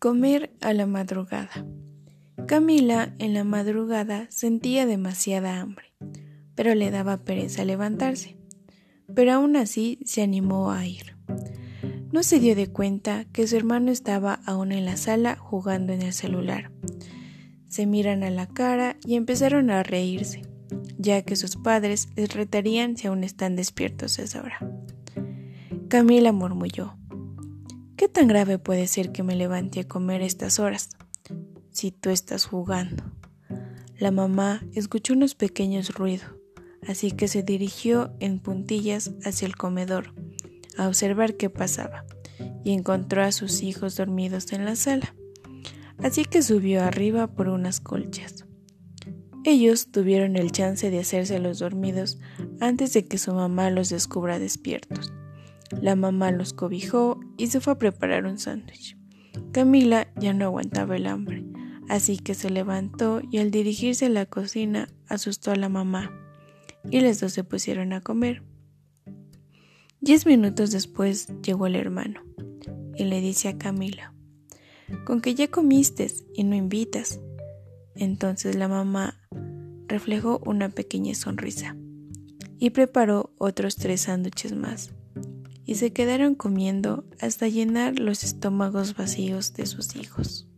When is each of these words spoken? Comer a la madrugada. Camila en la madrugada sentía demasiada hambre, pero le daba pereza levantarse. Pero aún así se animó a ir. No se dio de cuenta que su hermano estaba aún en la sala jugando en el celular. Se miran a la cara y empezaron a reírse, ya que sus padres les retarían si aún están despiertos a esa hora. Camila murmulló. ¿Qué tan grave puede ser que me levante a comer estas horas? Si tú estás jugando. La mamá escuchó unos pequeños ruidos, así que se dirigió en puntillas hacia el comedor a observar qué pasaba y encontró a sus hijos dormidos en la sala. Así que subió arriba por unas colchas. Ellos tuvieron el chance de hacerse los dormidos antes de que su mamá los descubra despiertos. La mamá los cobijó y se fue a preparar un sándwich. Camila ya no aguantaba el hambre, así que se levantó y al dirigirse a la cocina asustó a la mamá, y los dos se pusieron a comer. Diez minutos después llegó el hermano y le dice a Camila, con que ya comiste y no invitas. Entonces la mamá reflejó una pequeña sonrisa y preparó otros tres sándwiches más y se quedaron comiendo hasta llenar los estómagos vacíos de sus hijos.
Comer 0.00 0.54
a 0.60 0.74
la 0.74 0.86
madrugada. 0.86 1.66
Camila 2.46 3.16
en 3.18 3.34
la 3.34 3.42
madrugada 3.42 4.28
sentía 4.30 4.86
demasiada 4.86 5.58
hambre, 5.58 5.92
pero 6.54 6.76
le 6.76 6.92
daba 6.92 7.16
pereza 7.16 7.64
levantarse. 7.64 8.36
Pero 9.12 9.32
aún 9.32 9.56
así 9.56 9.98
se 10.04 10.22
animó 10.22 10.70
a 10.70 10.86
ir. 10.86 11.16
No 12.12 12.22
se 12.22 12.38
dio 12.38 12.54
de 12.54 12.68
cuenta 12.68 13.24
que 13.32 13.48
su 13.48 13.56
hermano 13.56 13.90
estaba 13.90 14.34
aún 14.46 14.70
en 14.70 14.84
la 14.84 14.96
sala 14.96 15.34
jugando 15.34 15.92
en 15.92 16.02
el 16.02 16.12
celular. 16.12 16.70
Se 17.66 17.84
miran 17.84 18.22
a 18.22 18.30
la 18.30 18.46
cara 18.46 18.98
y 19.04 19.16
empezaron 19.16 19.68
a 19.68 19.82
reírse, 19.82 20.42
ya 20.96 21.22
que 21.22 21.34
sus 21.34 21.56
padres 21.56 22.08
les 22.14 22.32
retarían 22.32 22.96
si 22.96 23.08
aún 23.08 23.24
están 23.24 23.56
despiertos 23.56 24.20
a 24.20 24.22
esa 24.22 24.42
hora. 24.42 24.60
Camila 25.88 26.30
murmulló. 26.30 26.94
¿Qué 27.98 28.06
tan 28.06 28.28
grave 28.28 28.60
puede 28.60 28.86
ser 28.86 29.10
que 29.10 29.24
me 29.24 29.34
levante 29.34 29.80
a 29.80 29.88
comer 29.88 30.22
estas 30.22 30.60
horas? 30.60 30.90
Si 31.72 31.90
tú 31.90 32.10
estás 32.10 32.44
jugando. 32.44 33.02
La 33.98 34.12
mamá 34.12 34.62
escuchó 34.72 35.14
unos 35.14 35.34
pequeños 35.34 35.92
ruidos, 35.92 36.30
así 36.86 37.10
que 37.10 37.26
se 37.26 37.42
dirigió 37.42 38.14
en 38.20 38.38
puntillas 38.38 39.10
hacia 39.24 39.46
el 39.46 39.56
comedor 39.56 40.14
a 40.76 40.86
observar 40.86 41.36
qué 41.36 41.50
pasaba 41.50 42.04
y 42.62 42.70
encontró 42.70 43.24
a 43.24 43.32
sus 43.32 43.62
hijos 43.62 43.96
dormidos 43.96 44.52
en 44.52 44.64
la 44.64 44.76
sala. 44.76 45.16
Así 46.00 46.24
que 46.24 46.42
subió 46.42 46.84
arriba 46.84 47.26
por 47.26 47.48
unas 47.48 47.80
colchas. 47.80 48.46
Ellos 49.42 49.90
tuvieron 49.90 50.36
el 50.36 50.52
chance 50.52 50.88
de 50.88 51.00
hacerse 51.00 51.40
los 51.40 51.58
dormidos 51.58 52.20
antes 52.60 52.92
de 52.92 53.06
que 53.06 53.18
su 53.18 53.34
mamá 53.34 53.70
los 53.70 53.88
descubra 53.88 54.38
despiertos. 54.38 55.12
La 55.80 55.96
mamá 55.96 56.30
los 56.30 56.52
cobijó 56.52 57.20
y 57.36 57.48
se 57.48 57.60
fue 57.60 57.74
a 57.74 57.78
preparar 57.78 58.26
un 58.26 58.38
sándwich. 58.38 58.96
Camila 59.52 60.08
ya 60.16 60.32
no 60.32 60.46
aguantaba 60.46 60.96
el 60.96 61.06
hambre, 61.06 61.44
así 61.88 62.18
que 62.18 62.34
se 62.34 62.50
levantó 62.50 63.20
y 63.30 63.38
al 63.38 63.50
dirigirse 63.50 64.06
a 64.06 64.10
la 64.10 64.26
cocina 64.26 64.88
asustó 65.08 65.52
a 65.52 65.56
la 65.56 65.68
mamá, 65.68 66.10
y 66.90 67.00
los 67.00 67.20
dos 67.20 67.32
se 67.32 67.44
pusieron 67.44 67.92
a 67.92 68.00
comer. 68.00 68.42
Diez 70.00 70.26
minutos 70.26 70.70
después 70.70 71.28
llegó 71.42 71.66
el 71.66 71.76
hermano 71.76 72.22
y 72.96 73.04
le 73.04 73.20
dice 73.20 73.48
a 73.48 73.58
Camila, 73.58 74.14
con 75.04 75.20
que 75.20 75.34
ya 75.34 75.48
comiste 75.48 76.10
y 76.34 76.44
no 76.44 76.56
invitas. 76.56 77.20
Entonces 77.94 78.56
la 78.56 78.68
mamá 78.68 79.20
reflejó 79.86 80.40
una 80.44 80.68
pequeña 80.68 81.14
sonrisa 81.14 81.76
y 82.58 82.70
preparó 82.70 83.34
otros 83.38 83.76
tres 83.76 84.02
sándwiches 84.02 84.52
más 84.52 84.92
y 85.68 85.74
se 85.74 85.92
quedaron 85.92 86.34
comiendo 86.34 87.04
hasta 87.20 87.46
llenar 87.46 87.98
los 87.98 88.24
estómagos 88.24 88.96
vacíos 88.96 89.52
de 89.52 89.66
sus 89.66 89.96
hijos. 89.96 90.48